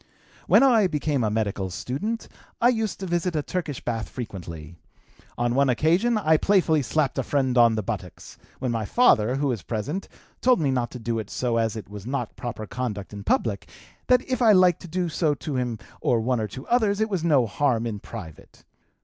"When 0.47 0.63
I 0.63 0.87
became 0.87 1.23
a 1.23 1.29
medical 1.29 1.69
student, 1.69 2.27
I 2.59 2.69
used 2.69 2.99
to 3.01 3.05
visit 3.05 3.35
a 3.35 3.43
Turkish 3.43 3.85
bath 3.85 4.09
frequently; 4.09 4.73
on 5.37 5.53
one 5.53 5.69
occasion 5.69 6.17
I 6.17 6.37
playfully 6.37 6.81
slapped 6.81 7.19
a 7.19 7.23
friend 7.23 7.55
on 7.55 7.75
the 7.75 7.83
buttocks, 7.83 8.39
when 8.57 8.71
my 8.71 8.83
father, 8.83 9.35
who 9.35 9.49
was 9.49 9.61
present, 9.61 10.07
told 10.41 10.59
me 10.59 10.71
not 10.71 10.89
to 10.89 10.97
do 10.99 11.23
so 11.27 11.57
as 11.57 11.75
it 11.75 11.87
was 11.87 12.07
not 12.07 12.35
proper 12.35 12.65
conduct 12.65 13.13
in 13.13 13.23
public, 13.23 13.67
that 14.07 14.27
if 14.27 14.41
I 14.41 14.53
liked 14.53 14.81
to 14.81 14.87
do 14.87 15.07
so 15.07 15.35
to 15.35 15.55
him 15.55 15.77
or 16.01 16.19
one 16.19 16.39
or 16.39 16.47
two 16.47 16.65
others 16.65 16.99
it 16.99 17.07
was 17.07 17.23
no 17.23 17.45
harm 17.45 17.85
in 17.85 17.99
private. 17.99 18.63